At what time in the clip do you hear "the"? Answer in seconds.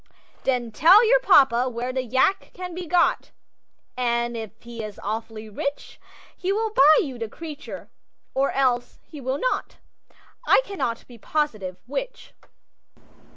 1.93-2.01, 7.19-7.29